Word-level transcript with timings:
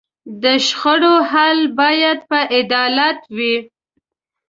د 0.43 0.43
شخړو 0.67 1.15
حل 1.31 1.59
باید 1.79 2.17
په 2.29 2.39
عدالت 2.57 3.19
وي. 3.37 3.55